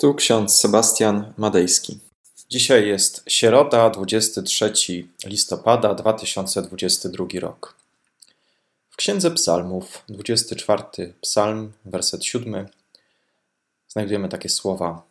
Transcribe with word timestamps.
Tu 0.00 0.14
ksiądz 0.14 0.56
Sebastian 0.56 1.32
Madejski. 1.36 1.98
Dzisiaj 2.50 2.88
jest 2.88 3.24
środa, 3.26 3.90
23 3.90 4.72
listopada 5.24 5.94
2022 5.94 7.26
rok. 7.40 7.76
W 8.90 8.96
Księdze 8.96 9.30
Psalmów, 9.30 10.04
24 10.08 11.14
psalm, 11.20 11.72
werset 11.84 12.24
7, 12.24 12.68
znajdujemy 13.88 14.28
takie 14.28 14.48
słowa: 14.48 15.02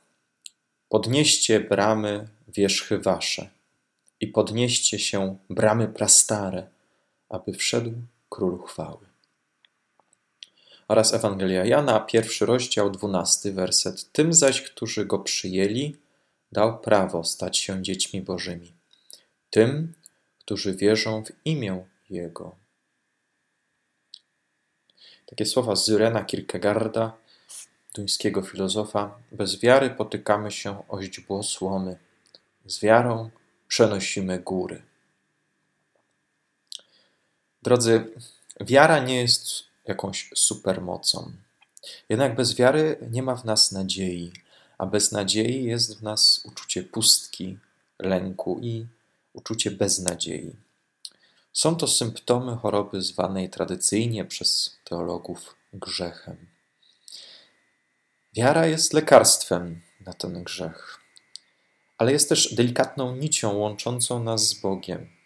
Podnieście 0.90 1.60
bramy 1.60 2.28
wierzchy 2.48 3.00
wasze 3.00 3.50
i 4.20 4.28
podnieście 4.28 5.00
się 5.00 5.38
bramy 5.50 5.88
prastare, 5.88 6.68
aby 7.30 7.54
wszedł 7.54 7.92
król 8.30 8.64
chwały 8.64 9.07
oraz 10.88 11.14
Ewangelia 11.14 11.66
Jana, 11.66 12.00
pierwszy 12.00 12.46
rozdział, 12.46 12.90
dwunasty 12.90 13.54
werset. 13.54 14.12
Tym 14.12 14.34
zaś, 14.34 14.62
którzy 14.62 15.06
go 15.06 15.20
przyjęli, 15.20 15.96
dał 16.52 16.80
prawo 16.80 17.24
stać 17.24 17.58
się 17.58 17.84
dziećmi 17.84 18.22
Bożymi. 18.22 18.74
Tym, 19.50 19.94
którzy 20.40 20.76
wierzą 20.76 21.24
w 21.24 21.32
imię 21.46 21.86
Jego. 22.10 22.56
Takie 25.26 25.46
słowa 25.46 25.76
Zyrena 25.76 26.24
Kierkegaarda, 26.26 27.18
duńskiego 27.96 28.42
filozofa. 28.42 29.20
Bez 29.32 29.60
wiary 29.60 29.90
potykamy 29.90 30.52
się 30.52 30.88
o 30.88 31.02
źdźbło 31.02 31.44
słomy. 31.44 31.98
Z 32.66 32.80
wiarą 32.80 33.30
przenosimy 33.68 34.40
góry. 34.40 34.82
Drodzy, 37.64 38.14
wiara 38.62 39.00
nie 39.00 39.22
jest 39.22 39.67
jakąś 39.88 40.30
supermocą. 40.36 41.32
Jednak 42.10 42.36
bez 42.36 42.56
wiary 42.56 42.98
nie 43.12 43.24
ma 43.24 43.36
w 43.36 43.46
nas 43.46 43.72
nadziei, 43.72 44.34
a 44.78 44.86
bez 44.86 45.12
nadziei 45.12 45.64
jest 45.64 46.00
w 46.00 46.04
nas 46.04 46.42
uczucie 46.46 46.84
pustki, 46.84 47.58
lęku 48.00 48.60
i 48.62 48.86
uczucie 49.34 49.72
beznadziei. 49.72 50.56
Są 51.54 51.76
to 51.76 51.88
symptomy 51.88 52.56
choroby 52.56 53.02
zwanej 53.02 53.50
tradycyjnie 53.50 54.26
przez 54.26 54.78
teologów 54.84 55.56
grzechem. 55.74 56.38
Wiara 58.34 58.68
jest 58.68 58.94
lekarstwem 58.94 59.82
na 60.06 60.14
ten 60.14 60.44
grzech, 60.44 61.00
ale 61.98 62.12
jest 62.12 62.30
też 62.30 62.54
delikatną 62.56 63.16
nicią 63.16 63.54
łączącą 63.58 64.24
nas 64.24 64.48
z 64.48 64.54
Bogiem. 64.54 65.17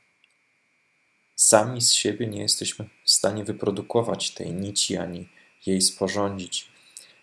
Sami 1.41 1.81
z 1.81 1.93
siebie 1.93 2.27
nie 2.27 2.41
jesteśmy 2.41 2.89
w 3.05 3.11
stanie 3.11 3.43
wyprodukować 3.43 4.31
tej 4.31 4.53
nici 4.53 4.97
ani 4.97 5.29
jej 5.65 5.81
sporządzić. 5.81 6.67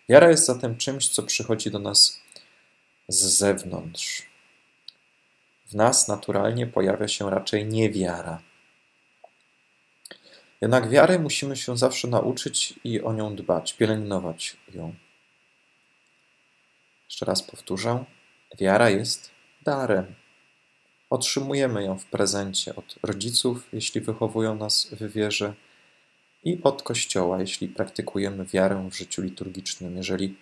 Wiara 0.09 0.29
jest 0.29 0.45
zatem 0.45 0.77
czymś, 0.77 1.09
co 1.09 1.23
przychodzi 1.23 1.71
do 1.71 1.79
nas 1.79 2.21
z 3.07 3.25
zewnątrz. 3.25 4.25
W 5.65 5.75
nas 5.75 6.07
naturalnie 6.07 6.67
pojawia 6.67 7.07
się 7.07 7.29
raczej 7.29 7.65
niewiara. 7.65 8.41
Jednak 10.61 10.89
wiary 10.89 11.19
musimy 11.19 11.55
się 11.55 11.77
zawsze 11.77 12.07
nauczyć 12.07 12.79
i 12.83 13.01
o 13.01 13.13
nią 13.13 13.35
dbać, 13.35 13.73
pielęgnować 13.73 14.57
ją. 14.73 14.95
Jeszcze 17.05 17.25
raz 17.25 17.43
powtórzę: 17.43 18.05
wiara 18.57 18.89
jest 18.89 19.31
darem. 19.63 20.15
Otrzymujemy 21.09 21.83
ją 21.83 21.99
w 21.99 22.05
prezencie 22.05 22.75
od 22.75 22.95
rodziców, 23.03 23.67
jeśli 23.73 24.01
wychowują 24.01 24.55
nas 24.55 24.87
w 24.91 25.11
wierze, 25.11 25.53
i 26.43 26.59
od 26.63 26.83
Kościoła, 26.83 27.39
jeśli 27.39 27.67
praktykujemy 27.67 28.45
wiarę 28.45 28.89
w 28.91 28.95
życiu 28.95 29.21
liturgicznym, 29.21 29.97
jeżeli 29.97 30.35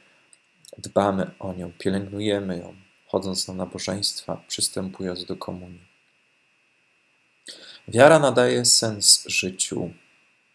dbamy 0.77 1.31
o 1.39 1.53
nią, 1.53 1.71
pielęgnujemy 1.79 2.57
ją, 2.57 2.75
chodząc 3.07 3.47
na 3.47 3.53
nabożeństwa, 3.53 4.43
przystępując 4.47 5.25
do 5.25 5.35
komunii. 5.35 5.87
Wiara 7.87 8.19
nadaje 8.19 8.65
sens 8.65 9.23
życiu. 9.27 9.93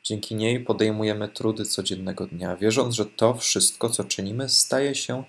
Dzięki 0.03 0.34
niej 0.34 0.61
podejmujemy 0.61 1.28
trudy 1.28 1.65
codziennego 1.65 2.27
dnia, 2.27 2.56
wierząc, 2.56 2.95
że 2.95 3.06
to 3.06 3.34
wszystko, 3.34 3.91
co 3.91 4.05
czynimy, 4.05 4.49
staje 4.49 4.95
się 4.95 5.25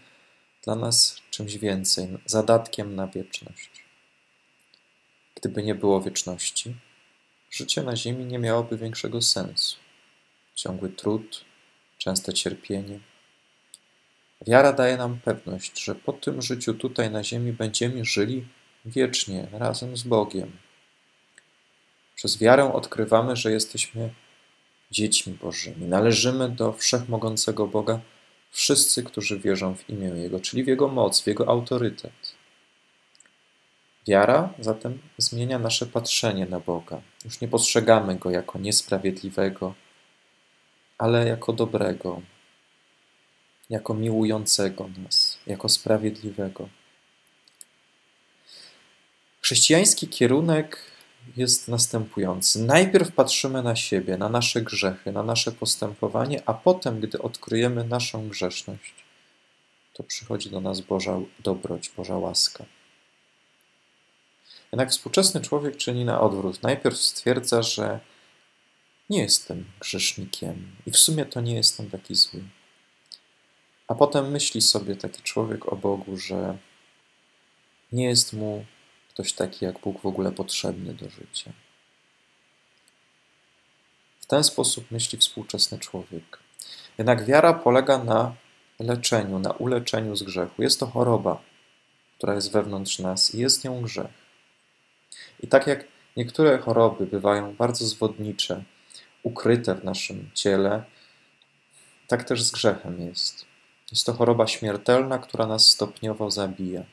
dla 0.64 0.76
nas 0.76 1.18
czymś 1.32 1.58
więcej, 1.58 2.08
zadatkiem 2.26 2.96
na 2.96 3.08
wieczność. 3.08 3.73
Gdyby 5.44 5.64
nie 5.64 5.76
było 5.76 6.02
wieczności, 6.02 6.76
życie 7.52 7.84
na 7.84 7.96
Ziemi 7.96 8.26
nie 8.26 8.40
miałoby 8.40 8.78
większego 8.78 9.22
sensu. 9.22 9.78
Ciągły 10.56 10.90
trud, 10.90 11.46
częste 11.98 12.34
cierpienie. 12.34 13.00
Wiara 14.48 14.74
daje 14.74 14.98
nam 14.98 15.20
pewność, 15.20 15.84
że 15.84 15.96
po 15.96 16.14
tym 16.14 16.42
życiu 16.42 16.74
tutaj 16.74 17.12
na 17.12 17.24
Ziemi 17.24 17.52
będziemy 17.52 18.06
żyli 18.06 18.48
wiecznie 18.86 19.48
razem 19.52 19.98
z 19.98 20.04
Bogiem. 20.04 20.52
Przez 22.16 22.38
wiarę 22.38 22.74
odkrywamy, 22.74 23.36
że 23.36 23.52
jesteśmy 23.52 24.14
dziećmi 24.92 25.34
Bożymi. 25.34 25.86
Należymy 25.86 26.50
do 26.50 26.74
wszechmogącego 26.74 27.68
Boga 27.68 28.00
wszyscy, 28.52 29.04
którzy 29.04 29.40
wierzą 29.40 29.76
w 29.76 29.90
imię 29.90 30.08
Jego, 30.08 30.40
czyli 30.40 30.64
w 30.64 30.68
Jego 30.68 30.88
moc, 30.88 31.22
w 31.22 31.28
Jego 31.28 31.48
autorytet. 31.48 32.43
Wiara 34.08 34.54
zatem 34.60 35.00
zmienia 35.18 35.60
nasze 35.60 35.86
patrzenie 35.86 36.46
na 36.46 36.60
Boga. 36.60 37.02
Już 37.26 37.42
nie 37.42 37.48
postrzegamy 37.48 38.16
Go 38.16 38.30
jako 38.30 38.60
niesprawiedliwego, 38.60 39.74
ale 40.98 41.28
jako 41.28 41.54
dobrego, 41.54 42.22
jako 43.70 43.94
miłującego 43.94 44.90
nas, 45.04 45.38
jako 45.48 45.70
sprawiedliwego. 45.70 46.70
Chrześcijański 49.42 50.08
kierunek 50.08 50.78
jest 51.38 51.68
następujący. 51.68 52.60
Najpierw 52.60 53.12
patrzymy 53.12 53.64
na 53.64 53.76
siebie, 53.76 54.18
na 54.18 54.30
nasze 54.30 54.62
grzechy, 54.62 55.12
na 55.12 55.24
nasze 55.24 55.52
postępowanie, 55.52 56.42
a 56.46 56.54
potem, 56.54 57.00
gdy 57.00 57.22
odkryjemy 57.22 57.84
naszą 57.84 58.30
grzeszność, 58.30 58.94
to 59.94 60.04
przychodzi 60.04 60.50
do 60.50 60.62
nas 60.62 60.82
Boża 60.82 61.20
dobroć, 61.40 61.90
Boża 61.90 62.18
łaska. 62.18 62.66
Jednak 64.74 64.90
współczesny 64.90 65.42
człowiek 65.42 65.78
czyni 65.78 66.06
na 66.06 66.22
odwrót. 66.22 66.64
Najpierw 66.64 66.98
stwierdza, 66.98 67.62
że 67.62 68.00
nie 69.10 69.22
jestem 69.22 69.66
grzesznikiem 69.80 70.76
i 70.86 70.92
w 70.92 70.98
sumie 70.98 71.26
to 71.26 71.42
nie 71.42 71.56
jestem 71.56 71.90
taki 71.90 72.16
zły. 72.16 72.44
A 73.88 73.96
potem 73.96 74.32
myśli 74.32 74.62
sobie 74.62 74.96
taki 74.96 75.22
człowiek 75.22 75.74
o 75.74 75.76
Bogu, 75.76 76.18
że 76.18 76.58
nie 77.92 78.06
jest 78.06 78.34
mu 78.34 78.66
ktoś 79.10 79.34
taki 79.34 79.66
jak 79.66 79.80
Bóg 79.80 80.02
w 80.02 80.06
ogóle 80.06 80.32
potrzebny 80.32 80.94
do 80.94 81.10
życia. 81.10 81.52
W 84.20 84.26
ten 84.26 84.44
sposób 84.44 84.92
myśli 84.92 85.20
współczesny 85.20 85.80
człowiek. 85.80 86.40
Jednak 86.98 87.26
wiara 87.26 87.54
polega 87.54 88.04
na 88.04 88.36
leczeniu, 88.80 89.40
na 89.40 89.52
uleczeniu 89.52 90.16
z 90.16 90.24
grzechu. 90.24 90.62
Jest 90.62 90.80
to 90.80 90.88
choroba, 90.88 91.42
która 92.18 92.36
jest 92.36 92.52
wewnątrz 92.52 93.00
nas 93.00 93.36
i 93.36 93.40
jest 93.40 93.64
nią 93.64 93.82
grzech. 93.82 94.23
I 95.44 95.48
tak 95.48 95.68
jak 95.68 95.86
niektóre 96.18 96.58
choroby 96.58 97.06
bywają 97.06 97.56
bardzo 97.56 97.86
zwodnicze, 97.86 98.64
ukryte 99.24 99.76
w 99.76 99.84
naszym 99.84 100.30
ciele, 100.34 100.84
tak 102.08 102.24
też 102.24 102.44
z 102.44 102.52
grzechem 102.52 103.02
jest. 103.02 103.46
Jest 103.92 104.06
to 104.06 104.14
choroba 104.14 104.48
śmiertelna, 104.48 105.20
która 105.20 105.48
nas 105.48 105.70
stopniowo 105.70 106.32
zabija. 106.32 106.84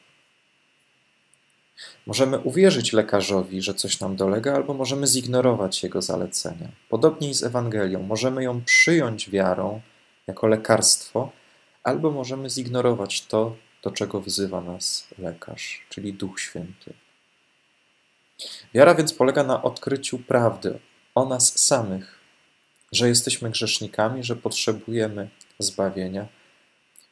Możemy 2.06 2.38
uwierzyć 2.38 2.92
lekarzowi, 2.92 3.62
że 3.62 3.74
coś 3.74 4.00
nam 4.00 4.16
dolega, 4.16 4.54
albo 4.54 4.74
możemy 4.74 5.06
zignorować 5.06 5.82
jego 5.82 6.02
zalecenia. 6.02 6.68
Podobnie 6.88 7.34
z 7.34 7.42
Ewangelią. 7.42 8.02
Możemy 8.02 8.44
ją 8.44 8.64
przyjąć 8.64 9.30
wiarą 9.30 9.80
jako 10.26 10.46
lekarstwo, 10.46 11.32
albo 11.82 12.10
możemy 12.10 12.50
zignorować 12.50 13.26
to, 13.26 13.56
do 13.82 13.90
czego 13.90 14.20
wzywa 14.20 14.60
nas 14.60 15.08
lekarz, 15.18 15.86
czyli 15.88 16.12
Duch 16.12 16.40
Święty. 16.40 16.94
Wiara 18.74 18.94
więc 18.94 19.12
polega 19.12 19.44
na 19.44 19.62
odkryciu 19.62 20.18
prawdy 20.18 20.78
o 21.14 21.24
nas 21.24 21.58
samych, 21.58 22.18
że 22.92 23.08
jesteśmy 23.08 23.50
grzesznikami, 23.50 24.24
że 24.24 24.36
potrzebujemy 24.36 25.28
zbawienia, 25.58 26.28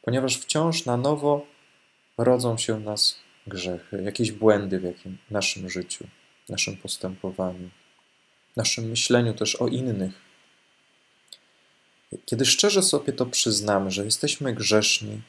ponieważ 0.03 0.37
wciąż 0.39 0.85
na 0.85 0.97
nowo 0.97 1.47
rodzą 2.19 2.59
się 2.59 2.81
nas 2.81 3.17
grzechy, 3.47 4.03
jakieś 4.03 4.33
błędy 4.33 4.81
w 4.81 4.85
jakim, 4.85 5.19
naszym 5.31 5.71
życiu, 5.71 6.07
naszym 6.49 6.77
postępowaniu, 6.77 7.71
naszym 8.57 8.85
myśleniu 8.85 9.35
też 9.35 9.57
o 9.57 9.69
innych. 9.69 10.13
Kiedy 12.25 12.45
szczerze 12.45 12.83
sobie 12.83 13.13
to 13.13 13.27
przyznamy, 13.27 13.91
że 13.91 14.05
jesteśmy 14.05 14.55
grzeszni, 14.55 15.23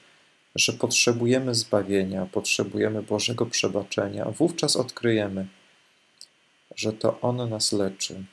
że 0.55 0.73
potrzebujemy 0.73 1.55
zbawienia, 1.55 2.25
potrzebujemy 2.25 3.03
Bożego 3.03 3.45
przebaczenia, 3.45 4.25
wówczas 4.25 4.75
odkryjemy, 4.75 5.47
że 6.79 6.93
to 6.93 7.21
On 7.21 7.49
nas 7.49 7.71
leczy, 7.71 8.23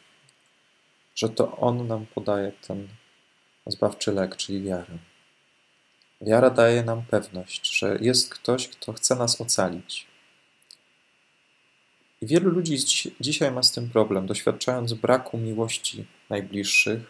że 1.15 1.29
to 1.29 1.57
On 1.57 1.87
nam 1.87 2.07
podaje 2.07 2.53
ten 2.53 2.89
zbawczy 3.67 4.13
lek, 4.13 4.37
czyli 4.37 4.63
wiarę. 4.63 4.99
Wiara 6.21 6.51
daje 6.51 6.83
nam 6.83 7.03
pewność, 7.11 7.79
że 7.79 7.99
jest 8.01 8.35
ktoś, 8.35 8.69
kto 8.69 8.93
chce 8.93 9.17
nas 9.17 9.41
ocalić. 9.41 10.07
I 12.23 12.27
wielu 12.27 12.51
ludzi 12.51 12.77
dzisiaj 13.21 13.53
ma 13.53 13.63
z 13.63 13.73
tym 13.73 13.91
problem, 13.91 14.27
doświadczając 14.27 14.93
braku 14.93 15.39
miłości 15.39 16.07
najbliższych, 16.31 17.01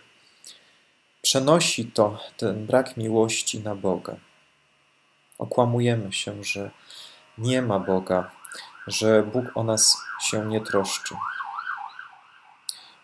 przenosi 1.22 1.84
to, 1.84 2.20
ten 2.36 2.66
brak 2.66 2.96
miłości 2.96 3.60
na 3.60 3.74
Boga. 3.74 4.16
Okłamujemy 5.38 6.12
się, 6.12 6.44
że 6.44 6.70
nie 7.38 7.62
ma 7.62 7.78
Boga, 7.78 8.35
że 8.86 9.22
Bóg 9.22 9.44
o 9.54 9.64
nas 9.64 9.96
się 10.20 10.46
nie 10.46 10.60
troszczy. 10.60 11.14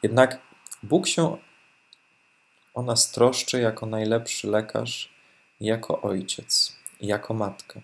Jednak 0.03 0.39
Bóg 0.83 1.07
się 1.07 1.37
o 2.75 2.83
nas 2.83 3.13
troszczy 3.13 3.61
jako 3.61 3.87
najlepszy 3.87 4.49
lekarz, 4.49 5.13
jako 5.61 6.03
ojciec, 6.03 6.77
jako 7.01 7.35
matka. 7.35 7.81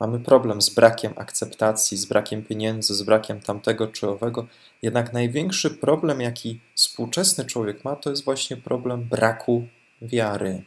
Mamy 0.00 0.20
problem 0.20 0.62
z 0.62 0.70
brakiem 0.70 1.12
akceptacji, 1.16 1.96
z 1.96 2.04
brakiem 2.04 2.44
pieniędzy, 2.44 2.94
z 2.94 3.02
brakiem 3.02 3.40
tamtego 3.40 3.88
czy 3.88 4.08
owego. 4.08 4.46
Jednak 4.82 5.12
największy 5.12 5.70
problem, 5.70 6.20
jaki 6.20 6.60
współczesny 6.74 7.44
człowiek 7.44 7.84
ma, 7.84 7.96
to 7.96 8.10
jest 8.10 8.24
właśnie 8.24 8.56
problem 8.56 9.04
braku 9.04 9.68
wiary, 10.02 10.64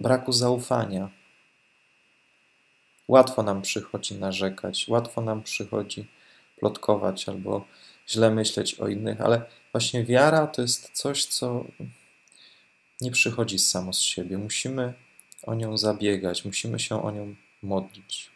braku 0.00 0.32
zaufania. 0.32 1.21
Łatwo 3.12 3.42
nam 3.42 3.62
przychodzi 3.62 4.14
narzekać, 4.14 4.88
łatwo 4.88 5.20
nam 5.20 5.42
przychodzi 5.42 6.08
plotkować 6.58 7.28
albo 7.28 7.64
źle 8.08 8.30
myśleć 8.30 8.74
o 8.74 8.88
innych, 8.88 9.20
ale 9.20 9.42
właśnie 9.72 10.04
wiara 10.04 10.46
to 10.46 10.62
jest 10.62 10.90
coś, 10.92 11.24
co 11.24 11.64
nie 13.00 13.10
przychodzi 13.10 13.58
samo 13.58 13.92
z 13.92 14.00
siebie. 14.00 14.38
Musimy 14.38 14.94
o 15.42 15.54
nią 15.54 15.76
zabiegać, 15.76 16.44
musimy 16.44 16.80
się 16.80 17.02
o 17.02 17.10
nią 17.10 17.34
modlić. 17.62 18.30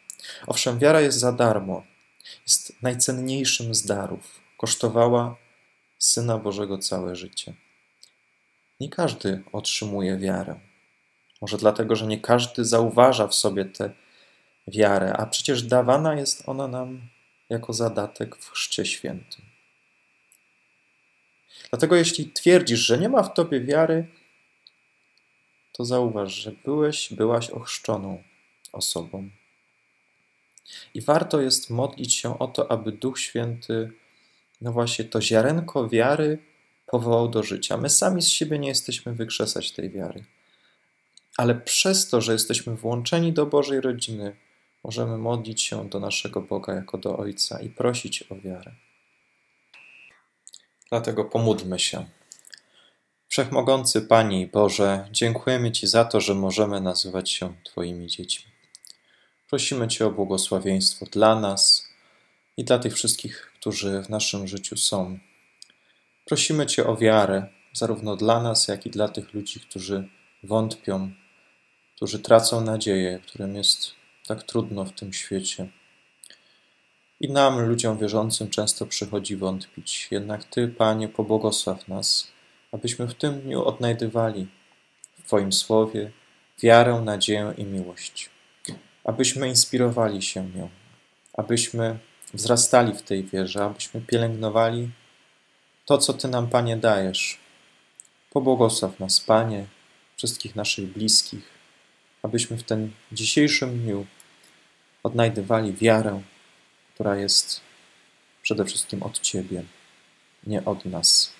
Owszem, 0.46 0.78
wiara 0.78 1.00
jest 1.00 1.18
za 1.18 1.32
darmo, 1.32 1.84
jest 2.42 2.82
najcenniejszym 2.82 3.74
z 3.74 3.86
darów. 3.86 4.40
Kosztowała 4.58 5.36
Syna 5.98 6.38
Bożego 6.38 6.78
całe 6.78 7.16
życie. 7.16 7.54
Nie 8.80 8.88
każdy 8.88 9.42
otrzymuje 9.52 10.18
wiarę. 10.18 10.60
Może 11.40 11.56
dlatego, 11.58 11.96
że 11.96 12.06
nie 12.06 12.20
każdy 12.20 12.64
zauważa 12.64 13.26
w 13.26 13.34
sobie 13.34 13.64
tę 13.64 14.05
wiarę, 14.68 15.12
a 15.16 15.26
przecież 15.26 15.62
dawana 15.62 16.14
jest 16.14 16.48
ona 16.48 16.68
nam 16.68 17.08
jako 17.48 17.72
zadatek 17.72 18.36
w 18.36 18.50
Chrzcie 18.50 18.86
Świętym. 18.86 19.44
Dlatego 21.70 21.96
jeśli 21.96 22.30
twierdzisz, 22.30 22.80
że 22.80 22.98
nie 22.98 23.08
ma 23.08 23.22
w 23.22 23.34
tobie 23.34 23.60
wiary, 23.60 24.06
to 25.72 25.84
zauważ, 25.84 26.34
że 26.34 26.52
byłeś, 26.52 27.12
byłaś 27.12 27.50
ochrzczoną 27.50 28.22
osobą. 28.72 29.30
I 30.94 31.00
warto 31.00 31.40
jest 31.40 31.70
modlić 31.70 32.14
się 32.14 32.38
o 32.38 32.48
to, 32.48 32.70
aby 32.70 32.92
Duch 32.92 33.20
Święty, 33.20 33.92
no 34.60 34.72
właśnie, 34.72 35.04
to 35.04 35.20
ziarenko 35.20 35.88
wiary 35.88 36.38
powołał 36.86 37.28
do 37.28 37.42
życia. 37.42 37.76
My 37.76 37.90
sami 37.90 38.22
z 38.22 38.28
siebie 38.28 38.58
nie 38.58 38.68
jesteśmy 38.68 39.12
wykrzesać 39.12 39.72
tej 39.72 39.90
wiary. 39.90 40.24
Ale 41.36 41.54
przez 41.54 42.08
to, 42.08 42.20
że 42.20 42.32
jesteśmy 42.32 42.76
włączeni 42.76 43.32
do 43.32 43.46
Bożej 43.46 43.80
rodziny, 43.80 44.36
możemy 44.84 45.18
modlić 45.18 45.62
się 45.62 45.88
do 45.88 46.00
naszego 46.00 46.40
Boga 46.40 46.74
jako 46.74 46.98
do 46.98 47.16
Ojca 47.16 47.60
i 47.60 47.70
prosić 47.70 48.24
o 48.30 48.36
wiarę. 48.36 48.74
Dlatego 50.88 51.24
pomódlmy 51.24 51.78
się. 51.78 52.06
Wszechmogący 53.28 54.02
Panie 54.02 54.40
i 54.40 54.46
Boże, 54.46 55.08
dziękujemy 55.10 55.72
Ci 55.72 55.86
za 55.86 56.04
to, 56.04 56.20
że 56.20 56.34
możemy 56.34 56.80
nazywać 56.80 57.30
się 57.30 57.54
Twoimi 57.64 58.06
dziećmi. 58.06 58.52
Prosimy 59.48 59.88
Cię 59.88 60.06
o 60.06 60.10
błogosławieństwo 60.10 61.06
dla 61.12 61.40
nas 61.40 61.88
i 62.56 62.64
dla 62.64 62.78
tych 62.78 62.94
wszystkich, 62.94 63.52
którzy 63.60 64.02
w 64.02 64.08
naszym 64.08 64.48
życiu 64.48 64.76
są. 64.76 65.18
Prosimy 66.24 66.66
Cię 66.66 66.86
o 66.86 66.96
wiarę, 66.96 67.46
zarówno 67.72 68.16
dla 68.16 68.42
nas, 68.42 68.68
jak 68.68 68.86
i 68.86 68.90
dla 68.90 69.08
tych 69.08 69.34
ludzi, 69.34 69.60
którzy 69.60 70.08
wątpią, 70.42 71.10
którzy 71.96 72.18
tracą 72.18 72.60
nadzieję, 72.60 73.20
którym 73.26 73.56
jest 73.56 73.90
tak 74.26 74.42
trudno 74.42 74.84
w 74.84 74.92
tym 74.92 75.12
świecie. 75.12 75.68
I 77.20 77.28
nam, 77.28 77.60
ludziom 77.60 77.98
wierzącym, 77.98 78.50
często 78.50 78.86
przychodzi 78.86 79.36
wątpić. 79.36 80.08
Jednak 80.10 80.44
Ty, 80.44 80.68
Panie, 80.68 81.08
pobłogosław 81.08 81.88
nas, 81.88 82.32
abyśmy 82.72 83.06
w 83.08 83.14
tym 83.14 83.40
dniu 83.40 83.64
odnajdywali 83.64 84.46
w 85.18 85.26
Twoim 85.26 85.52
słowie 85.52 86.10
wiarę, 86.62 87.02
nadzieję 87.04 87.54
i 87.56 87.64
miłość. 87.64 88.30
Abyśmy 89.04 89.48
inspirowali 89.48 90.22
się 90.22 90.50
nią, 90.56 90.68
abyśmy 91.34 91.98
wzrastali 92.34 92.92
w 92.92 93.02
tej 93.02 93.24
wierze, 93.24 93.64
abyśmy 93.64 94.00
pielęgnowali 94.00 94.90
to, 95.84 95.98
co 95.98 96.12
Ty 96.12 96.28
nam, 96.28 96.48
Panie, 96.48 96.76
dajesz. 96.76 97.38
Pobłogosław 98.30 99.00
nas, 99.00 99.20
Panie, 99.20 99.66
wszystkich 100.16 100.56
naszych 100.56 100.92
bliskich, 100.92 101.50
abyśmy 102.22 102.56
w 102.56 102.62
ten 102.62 102.90
dzisiejszym 103.12 103.78
dniu 103.82 104.06
odnajdywali 105.06 105.72
wiarę, 105.72 106.22
która 106.94 107.16
jest 107.16 107.60
przede 108.42 108.64
wszystkim 108.64 109.02
od 109.02 109.20
Ciebie, 109.20 109.62
nie 110.46 110.64
od 110.64 110.84
nas. 110.84 111.32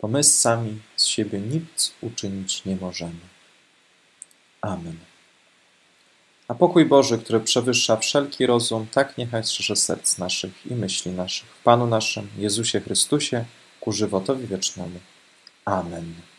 Bo 0.00 0.08
my 0.08 0.24
sami 0.24 0.80
z 0.96 1.04
siebie 1.04 1.40
nic 1.40 1.92
uczynić 2.00 2.64
nie 2.64 2.76
możemy. 2.76 3.26
Amen. 4.60 4.96
A 6.48 6.54
pokój 6.54 6.84
Boży, 6.84 7.18
który 7.18 7.40
przewyższa 7.40 7.96
wszelki 7.96 8.46
rozum, 8.46 8.86
tak 8.92 9.18
niechaj 9.18 9.44
strzeże 9.44 9.76
serc 9.76 10.18
naszych 10.18 10.66
i 10.66 10.74
myśli 10.74 11.12
naszych 11.12 11.48
w 11.48 11.62
Panu 11.62 11.86
naszym, 11.86 12.28
Jezusie 12.38 12.80
Chrystusie, 12.80 13.44
ku 13.80 13.92
żywotowi 13.92 14.46
wiecznemu. 14.46 15.00
Amen. 15.64 16.14